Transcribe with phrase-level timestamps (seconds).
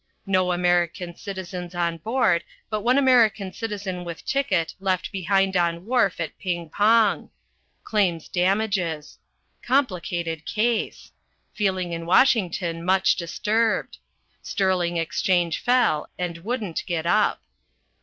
[0.25, 6.19] No American citizens on board, but one American citizen with ticket left behind on wharf
[6.19, 7.29] at Ping Pong.
[7.83, 9.19] Claims damages.
[9.61, 11.11] Complicated case.
[11.53, 13.99] Feeling in Washington much disturbed.
[14.41, 17.43] Sterling exchange fell and wouldn't get up.